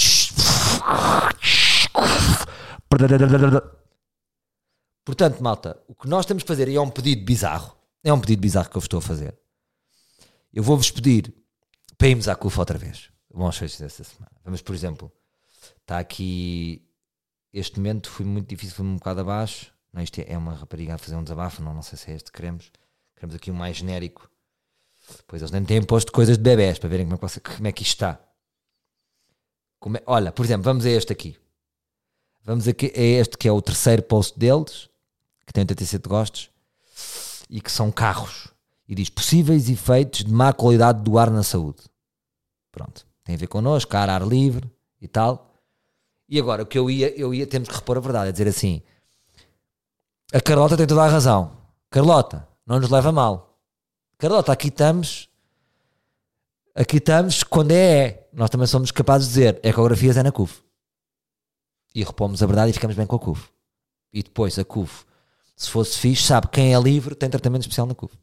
[5.05, 8.21] Portanto, malta, o que nós temos que fazer, e é um pedido bizarro, é um
[8.21, 9.37] pedido bizarro que eu estou a fazer.
[10.55, 11.35] Eu vou-vos pedir
[11.99, 13.11] para irmos à CUFA outra vez.
[13.31, 14.33] Vamos fechar esta semana.
[14.45, 15.13] Vamos, por exemplo,
[15.83, 16.89] está aqui
[17.55, 19.73] este momento foi muito difícil, foi um bocado abaixo.
[19.93, 22.33] Não, isto é uma rapariga a fazer um desabafo, não, não sei se é este
[22.33, 22.73] que queremos.
[23.15, 24.29] Queremos aqui um mais genérico.
[25.25, 27.73] Pois eles nem têm posto coisas de bebés para verem como é que, como é
[27.73, 28.21] que isto está.
[29.97, 31.39] É- olha, por exemplo, vamos a este aqui.
[32.43, 34.91] Vamos aqui a este que é o terceiro post deles,
[35.47, 36.51] que tem 87 gostos,
[37.49, 38.49] e que são carros.
[38.87, 41.83] E diz possíveis efeitos de má qualidade do ar na saúde.
[42.71, 43.07] Pronto.
[43.25, 44.71] Tem a ver connosco, ar, ar livre
[45.01, 45.51] e tal.
[46.29, 48.49] E agora, o que eu ia, eu ia, temos que repor a verdade, é dizer
[48.49, 48.83] assim:
[50.33, 51.57] a Carlota tem toda a razão.
[51.91, 53.61] Carlota, não nos leva mal.
[54.19, 55.29] Carlota, aqui estamos,
[56.75, 58.29] aqui estamos quando é, é.
[58.33, 60.63] Nós também somos capazes de dizer: ecografias é na CUF.
[61.95, 63.49] E repomos a verdade e ficamos bem com a CUF.
[64.13, 65.05] E depois a CUF,
[65.57, 68.17] se fosse fixe, sabe quem é livre tem tratamento especial na CUF.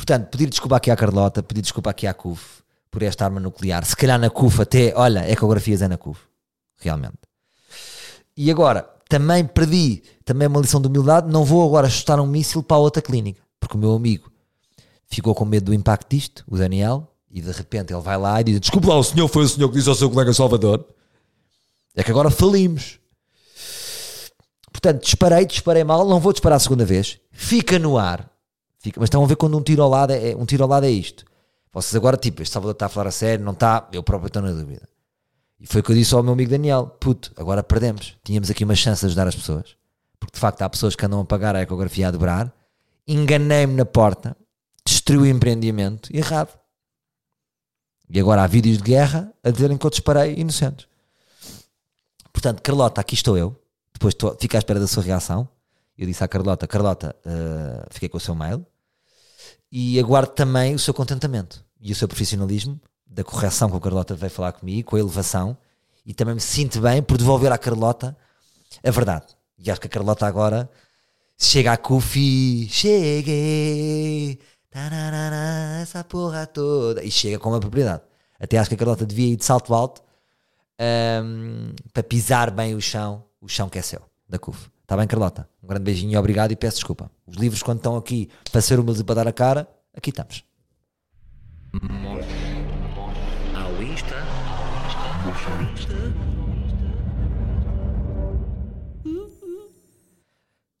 [0.00, 3.84] Portanto, pedir desculpa aqui à Carlota, pedir desculpa aqui à CUF por esta arma nuclear.
[3.84, 6.18] Se calhar na CUF até, olha, ecografias é na CUF
[6.78, 7.18] realmente.
[8.34, 12.62] E agora, também perdi, também uma lição de humildade, não vou agora chutar um míssil
[12.62, 14.32] para outra clínica, porque o meu amigo
[15.04, 18.44] ficou com medo do impacto disto, o Daniel, e de repente ele vai lá e
[18.44, 20.82] diz: Desculpe lá, o senhor foi o senhor que disse ao seu colega Salvador.
[21.94, 22.98] É que agora falimos.
[24.72, 27.18] Portanto, disparei, disparei mal, não vou disparar a segunda vez.
[27.30, 28.30] Fica no ar.
[28.80, 30.86] Fica, mas estão a ver quando um tiro ao lado é, um tiro ao lado
[30.86, 31.24] é isto.
[31.72, 34.42] Vocês agora, tipo, este Salvador está a falar a sério, não está, eu próprio estou
[34.42, 34.88] na dúvida.
[35.60, 38.16] E foi o que eu disse ao meu amigo Daniel: puto, agora perdemos.
[38.24, 39.76] Tínhamos aqui uma chance de ajudar as pessoas.
[40.18, 42.52] Porque de facto há pessoas que andam a pagar a ecografia a dobrar.
[43.06, 44.36] Enganei-me na porta,
[44.84, 46.58] destruí o empreendimento, errado.
[48.08, 50.88] E agora há vídeos de guerra a dizerem que eu disparei inocentes.
[52.32, 53.56] Portanto, Carlota, aqui estou eu.
[53.92, 55.48] Depois estou, fico à espera da sua reação.
[56.00, 58.66] Eu disse à Carlota: Carlota, eh, fiquei com o seu mail
[59.70, 64.14] e aguardo também o seu contentamento e o seu profissionalismo da correção que a Carlota
[64.14, 65.58] veio falar comigo, com a elevação,
[66.06, 68.16] e também me sinto bem por devolver à Carlota
[68.82, 69.26] a verdade.
[69.58, 70.70] E acho que a Carlota agora
[71.36, 74.38] chega à CUF e cheguei,
[74.70, 78.02] tararara, essa porra toda, e chega com uma propriedade.
[78.38, 80.02] Até acho que a Carlota devia ir de salto alto
[80.78, 84.69] ahm, para pisar bem o chão, o chão que é seu, da CUF.
[84.90, 85.48] Está bem, Carlota?
[85.62, 87.08] Um grande beijinho e obrigado e peço desculpa.
[87.24, 90.44] Os livros, quando estão aqui para ser humildes e para dar a cara, aqui estamos.
[93.54, 94.16] Ao Insta.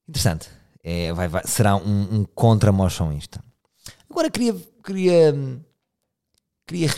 [0.08, 0.48] Interessante.
[0.82, 3.40] É, vai, vai- será um, um contra motion Insta.
[4.10, 5.32] Agora queria, queria,
[6.66, 6.88] queria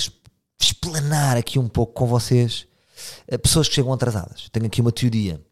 [0.58, 2.66] explanar aqui um pouco com vocês
[3.28, 4.48] eh, pessoas que chegam atrasadas.
[4.48, 5.44] Tenho aqui uma teoria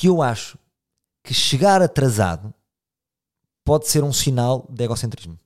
[0.00, 0.58] que eu acho
[1.22, 2.54] que chegar atrasado
[3.62, 5.38] pode ser um sinal de egocentrismo.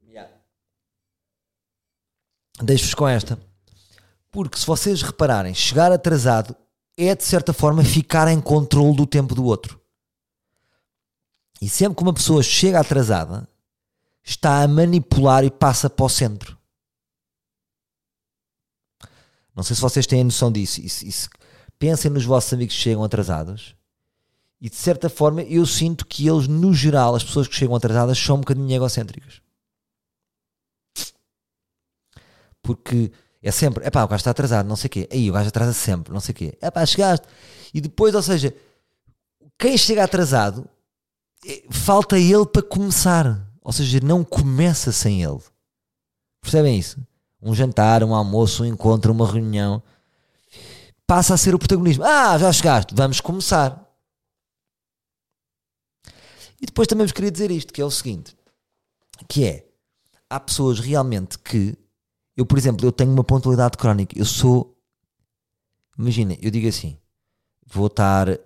[0.00, 0.32] Yeah.
[2.62, 3.36] Deixo-vos com esta.
[4.30, 6.54] Porque se vocês repararem, chegar atrasado
[6.96, 9.80] é de certa forma ficar em controle do tempo do outro.
[11.60, 13.48] E sempre que uma pessoa chega atrasada,
[14.22, 16.56] está a manipular e passa para o centro.
[19.52, 20.80] Não sei se vocês têm a noção disso
[21.80, 23.74] pensem nos vossos amigos que chegam atrasados.
[24.60, 28.18] E de certa forma eu sinto que eles, no geral, as pessoas que chegam atrasadas
[28.18, 29.40] são um bocadinho egocêntricas.
[32.62, 33.10] Porque
[33.42, 35.08] é sempre, é pá, o gajo está atrasado, não sei o quê.
[35.10, 36.58] Aí o gajo atrasa sempre, não sei o quê.
[36.60, 37.26] É pá, chegaste.
[37.72, 38.54] E depois, ou seja,
[39.58, 40.68] quem chega atrasado,
[41.46, 43.48] é, falta ele para começar.
[43.62, 45.40] Ou seja, não começa sem ele.
[46.42, 46.98] Percebem isso?
[47.40, 49.82] Um jantar, um almoço, um encontro, uma reunião.
[51.10, 52.04] Passa a ser o protagonismo.
[52.04, 53.84] Ah, já chegaste, vamos começar.
[56.60, 58.36] E depois também vos queria dizer isto, que é o seguinte,
[59.28, 59.66] que é,
[60.28, 61.76] há pessoas realmente que,
[62.36, 64.78] eu por exemplo, eu tenho uma pontualidade crónica, eu sou,
[65.98, 66.96] imagina, eu digo assim,
[67.66, 68.38] vou estar, uh,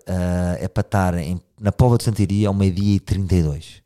[0.58, 3.82] é para estar em, na Pova de Santaria ao meio-dia e 32.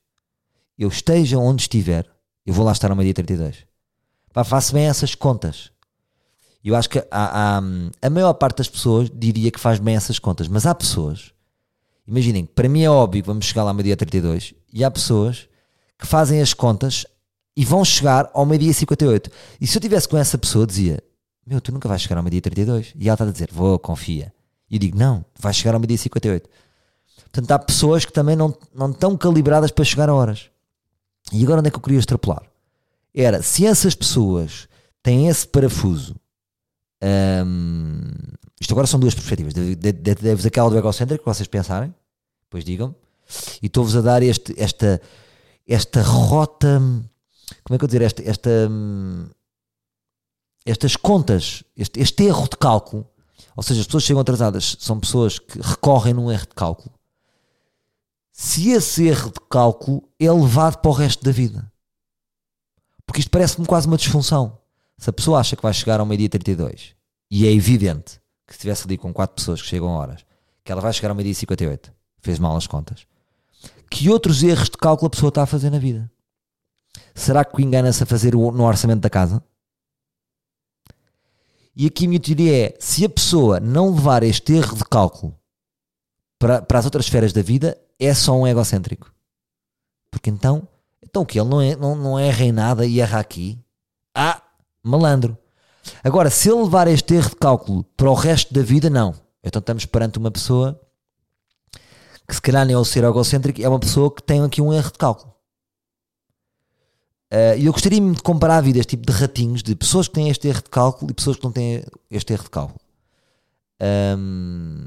[0.78, 2.08] Eu esteja onde estiver,
[2.46, 3.66] eu vou lá estar ao meio-dia e 32.
[4.32, 5.72] Pá, faço bem essas contas.
[6.64, 7.62] Eu acho que há, há,
[8.02, 11.32] a maior parte das pessoas diria que faz bem essas contas, mas há pessoas
[12.08, 15.46] Imaginem, para mim é óbvio que vamos chegar lá ao meio-dia 32 e há pessoas
[15.98, 17.04] que fazem as contas
[17.54, 19.30] e vão chegar ao meio-dia 58.
[19.60, 21.02] E se eu tivesse com essa pessoa, dizia:
[21.46, 22.94] Meu, tu nunca vais chegar ao meio-dia 32.
[22.98, 24.32] E ela está a dizer: Vou, confia.
[24.70, 26.48] E eu digo: Não, vais chegar ao meio-dia 58.
[27.24, 30.48] Portanto, há pessoas que também não, não estão calibradas para chegar a horas.
[31.30, 32.42] E agora onde é que eu queria extrapolar?
[33.14, 34.66] Era se essas pessoas
[35.02, 36.16] têm esse parafuso
[37.02, 38.00] hum,
[38.60, 39.54] isto agora são duas perspectivas.
[39.54, 41.94] Deves aquela do egocêntrico que vocês pensarem,
[42.42, 42.94] depois digam-me,
[43.62, 45.00] e estou-vos a dar este, esta,
[45.66, 46.80] esta rota,
[47.64, 48.50] como é que eu dizer, esta, esta,
[50.64, 53.06] estas contas, este, este erro de cálculo,
[53.54, 56.94] ou seja, as pessoas chegam atrasadas, são pessoas que recorrem num erro de cálculo.
[58.32, 61.70] Se esse erro de cálculo é levado para o resto da vida.
[63.04, 64.58] Porque isto parece-me quase uma disfunção.
[64.98, 66.96] Se a pessoa acha que vai chegar ao meio-dia 32
[67.30, 70.26] e é evidente que estivesse ali com quatro pessoas que chegam a horas,
[70.64, 73.06] que ela vai chegar ao meio-dia 58, fez mal as contas,
[73.88, 76.10] que outros erros de cálculo a pessoa está a fazer na vida?
[77.14, 79.42] Será que engana-se a fazer no orçamento da casa?
[81.76, 85.38] E aqui a minha teoria é: se a pessoa não levar este erro de cálculo
[86.38, 89.12] para, para as outras esferas da vida, é só um egocêntrico.
[90.10, 90.66] Porque então,
[91.02, 91.38] então o que?
[91.38, 93.58] Ele não é, não, não é reinada e erra aqui?
[94.14, 94.42] Ah,
[94.88, 95.36] malandro.
[96.02, 99.14] Agora, se ele levar este erro de cálculo para o resto da vida, não.
[99.42, 100.80] Então estamos perante uma pessoa
[102.26, 104.72] que se calhar nem é o ser egocêntrico, é uma pessoa que tem aqui um
[104.72, 105.34] erro de cálculo.
[107.32, 110.14] Uh, e eu gostaria de comparar a vida, este tipo de ratinhos, de pessoas que
[110.14, 112.80] têm este erro de cálculo e pessoas que não têm este erro de cálculo.
[113.80, 114.86] Um,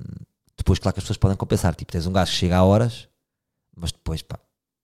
[0.57, 1.73] depois, claro que as pessoas podem compensar.
[1.75, 3.07] Tipo, tens um gajo que chega a horas,
[3.75, 4.39] mas depois, pá,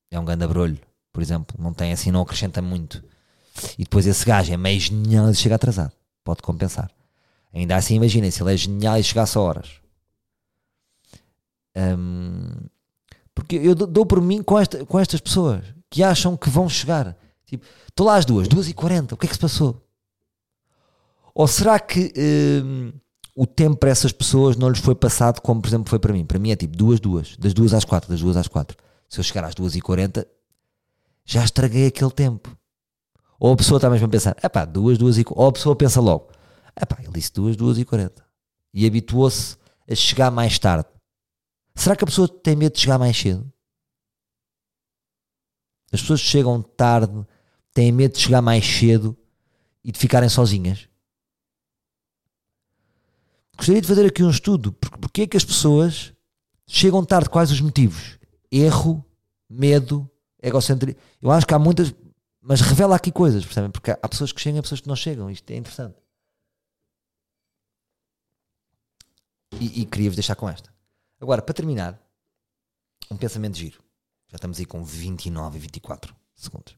[0.09, 0.79] é um grande abrolho,
[1.11, 1.55] por exemplo.
[1.59, 3.03] Não tem assim, não acrescenta muito.
[3.77, 5.93] E depois esse gajo é meio genial e chega atrasado
[6.27, 6.91] pode compensar.
[7.53, 9.69] Ainda assim, imaginem se ele é genial e chegasse a horas.
[11.77, 12.67] Um,
[13.33, 17.15] porque eu dou por mim com, esta, com estas pessoas que acham que vão chegar.
[17.45, 19.81] Tipo, estou lá às duas, duas e quarenta, o que é que se passou?
[21.33, 22.91] Ou será que um,
[23.33, 26.25] o tempo para essas pessoas não lhes foi passado como, por exemplo, foi para mim?
[26.25, 28.75] Para mim é tipo duas, duas, das duas às quatro, das duas às quatro.
[29.07, 30.27] Se eu chegar às duas e quarenta,
[31.23, 32.57] já estraguei aquele tempo.
[33.39, 35.75] Ou a pessoa está mesmo a pensar, é pá, duas, duas e Ou a pessoa
[35.75, 36.31] pensa logo,
[36.75, 38.25] é pá, ele disse duas, duas e quarenta.
[38.73, 39.57] E habituou-se
[39.89, 40.87] a chegar mais tarde.
[41.75, 43.51] Será que a pessoa tem medo de chegar mais cedo?
[45.91, 47.25] As pessoas chegam tarde
[47.73, 49.15] têm medo de chegar mais cedo
[49.83, 50.89] e de ficarem sozinhas.
[53.55, 54.73] Gostaria de fazer aqui um estudo.
[54.73, 56.13] Porque é que as pessoas
[56.67, 57.29] chegam tarde?
[57.29, 58.17] Quais os motivos?
[58.51, 59.05] Erro,
[59.49, 60.09] medo,
[60.41, 60.99] egocentrismo.
[61.21, 61.93] Eu acho que há muitas
[62.47, 63.69] mas revela aqui coisas, percebem?
[63.69, 65.29] Porque há pessoas que chegam e há pessoas que não chegam.
[65.29, 65.97] Isto é interessante.
[69.59, 70.73] E, e queria-vos deixar com esta.
[71.19, 72.01] Agora, para terminar,
[73.11, 73.83] um pensamento giro.
[74.29, 76.77] Já estamos aí com 29 e 24 segundos.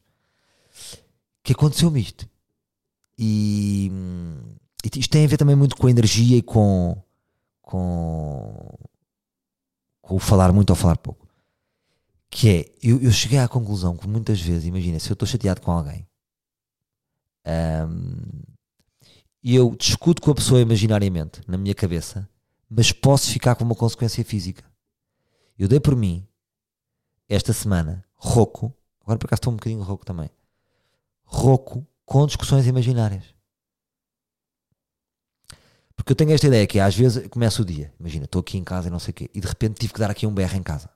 [1.44, 2.28] Que aconteceu-me isto.
[3.16, 3.92] E,
[4.84, 7.00] e isto tem a ver também muito com a energia e com,
[7.62, 8.76] com,
[10.02, 11.29] com o falar muito ou falar pouco.
[12.30, 15.60] Que é, eu, eu cheguei à conclusão que muitas vezes, imagina, se eu estou chateado
[15.60, 16.06] com alguém
[17.46, 18.42] um,
[19.42, 22.28] e eu discuto com a pessoa imaginariamente, na minha cabeça,
[22.68, 24.64] mas posso ficar com uma consequência física.
[25.58, 26.26] Eu dei por mim,
[27.28, 30.30] esta semana, rouco, agora por acaso estou um bocadinho rouco também,
[31.24, 33.34] rouco com discussões imaginárias.
[35.96, 38.56] Porque eu tenho esta ideia que é, às vezes começa o dia, imagina, estou aqui
[38.56, 40.34] em casa e não sei o quê, e de repente tive que dar aqui um
[40.34, 40.90] berro em casa.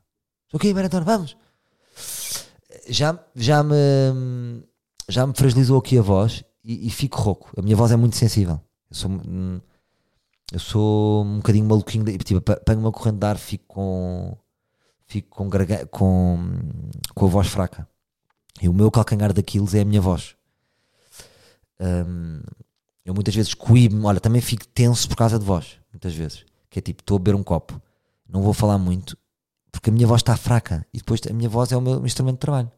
[0.55, 1.37] Ok, Maratona, vamos.
[2.89, 3.75] Já, já me
[5.09, 7.51] já me fragilizou aqui a voz e, e fico rouco.
[7.59, 8.61] A minha voz é muito sensível.
[8.89, 9.61] Eu sou, hum,
[10.53, 12.05] eu sou um bocadinho maluquinho.
[12.19, 14.37] Tipo, apanho uma corrente de ar, fico com,
[15.05, 15.51] fico com,
[15.91, 16.39] com,
[17.13, 17.89] com a voz fraca.
[18.63, 20.37] E o meu calcanhar daquilo é a minha voz.
[21.81, 22.41] Hum,
[23.05, 26.45] eu muitas vezes coíbo-me, olha, também fico tenso por causa de voz, muitas vezes.
[26.71, 27.83] Que é tipo, estou a beber um copo,
[28.29, 29.19] não vou falar muito,
[29.75, 32.37] porque a minha voz está fraca e depois a minha voz é o meu instrumento
[32.37, 32.71] de trabalho.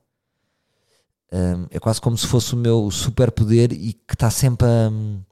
[1.32, 4.88] Hum, é quase como se fosse o meu superpoder e que está sempre a.
[4.90, 5.22] hum,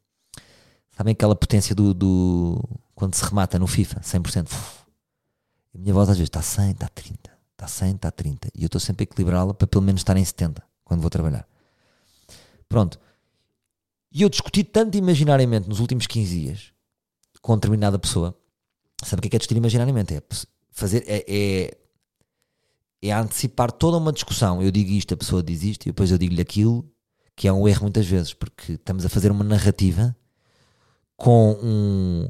[0.97, 2.63] Sabem aquela potência do, do-
[2.95, 4.47] quando se remata no FIFA, 100%.
[4.47, 4.85] Uf.
[5.75, 8.49] A minha voz às vezes está 100, está 30, está 100, está 30.
[8.55, 11.49] E eu estou sempre a equilibrá-la para pelo menos estar em 70 quando vou trabalhar.
[12.69, 13.01] Pronto.
[14.13, 16.73] E eu discuti tanto imaginariamente nos últimos 15 dias
[17.43, 18.39] com determinada pessoa.
[19.03, 20.15] Sabe o que é, que é discutir imaginariamente?
[20.15, 20.23] É
[20.75, 21.05] fazer.
[21.07, 21.79] É, é,
[23.01, 24.63] é antecipar toda uma discussão.
[24.63, 26.87] Eu digo isto, a pessoa diz isto, e depois eu digo-lhe aquilo,
[27.37, 30.15] que é um erro muitas vezes, porque estamos a fazer uma narrativa
[31.17, 32.29] com um.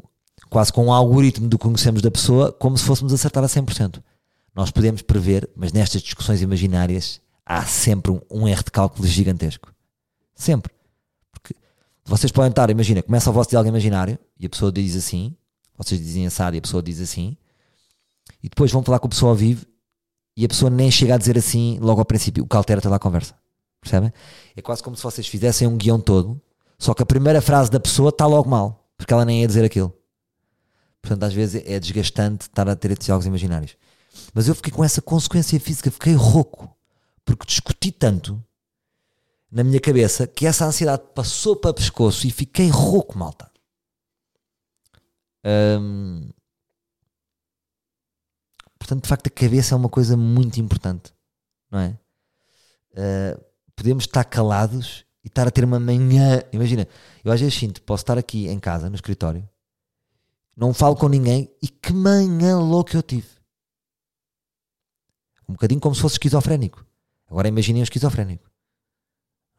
[0.50, 4.02] quase com um algoritmo do que conhecemos da pessoa, como se fôssemos acertar a 100%.
[4.54, 9.72] Nós podemos prever, mas nestas discussões imaginárias há sempre um, um erro de cálculo gigantesco.
[10.35, 10.72] Sempre.
[11.33, 11.54] Porque
[12.04, 15.37] vocês podem estar, imagina, começa o vosso diálogo imaginário e a pessoa diz assim,
[15.76, 17.37] vocês dizem assado e a pessoa diz assim,
[18.44, 19.64] e depois vão falar com a pessoa ao vivo
[20.37, 22.94] e a pessoa nem chega a dizer assim logo ao princípio, o que altera toda
[22.94, 23.35] a conversa.
[23.80, 24.12] Percebem?
[24.54, 26.38] É quase como se vocês fizessem um guião todo,
[26.78, 29.64] só que a primeira frase da pessoa está logo mal, porque ela nem ia dizer
[29.64, 29.96] aquilo.
[31.00, 33.78] Portanto, às vezes é desgastante estar a ter estes diálogos imaginários.
[34.35, 36.68] Mas eu fiquei com essa consequência física, fiquei rouco,
[37.24, 38.44] porque discuti tanto
[39.50, 43.50] na minha cabeça que essa ansiedade passou para o pescoço e fiquei rouco, malta.
[45.46, 46.28] Hum,
[48.85, 51.11] Portanto, de facto, a cabeça é uma coisa muito importante,
[51.70, 51.99] não é?
[52.92, 53.42] Uh,
[53.75, 56.42] podemos estar calados e estar a ter uma manhã.
[56.53, 56.87] Imagina,
[57.25, 59.49] eu às vezes sinto, posso estar aqui em casa, no escritório,
[60.55, 63.27] não falo com ninguém e que manhã louca eu tive.
[65.49, 66.85] Um bocadinho como se fosse esquizofrénico.
[67.27, 68.51] Agora imaginem um esquizofrénico.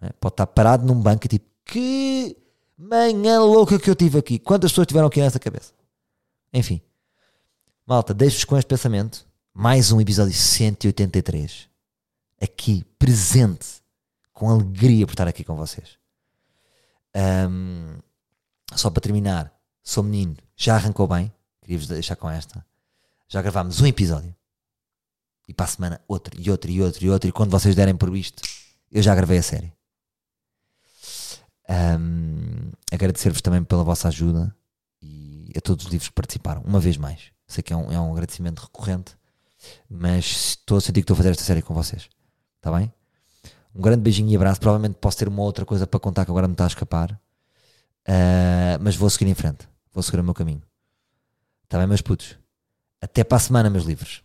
[0.01, 0.11] é?
[0.19, 2.37] Pode estar parado num banco e tipo, que
[2.77, 4.37] manhã louca que eu tive aqui.
[4.37, 5.73] Quantas pessoas tiveram aqui nessa cabeça?
[6.53, 6.79] Enfim.
[7.87, 9.27] Malta, deixo-vos com este pensamento.
[9.53, 11.69] Mais um episódio 183.
[12.41, 13.83] Aqui, presente.
[14.33, 15.99] Com alegria por estar aqui com vocês.
[17.13, 17.99] Ahm,
[18.73, 21.31] só para terminar, sou menino, já arrancou bem.
[21.61, 22.65] Queria-vos deixar com esta.
[23.27, 24.35] Já gravámos um episódio.
[25.47, 27.29] E para a semana outro, e outro, e outro, e outro.
[27.29, 28.41] E quando vocês derem por isto,
[28.91, 29.71] eu já gravei a série.
[31.69, 34.55] Ahm, Agradecer-vos também pela vossa ajuda
[35.01, 37.34] e a todos os livros que participaram, uma vez mais.
[37.47, 39.15] Sei que é um, é um agradecimento recorrente,
[39.89, 42.09] mas estou a sentir que estou a fazer esta série com vocês.
[42.57, 42.91] Está bem?
[43.73, 44.59] Um grande beijinho e abraço.
[44.59, 47.19] Provavelmente posso ter uma outra coisa para contar que agora me está a escapar.
[48.07, 49.67] Ah, mas vou seguir em frente.
[49.93, 50.61] Vou seguir o meu caminho.
[51.63, 52.37] Está bem, meus putos?
[53.01, 54.24] Até para a semana, meus livros.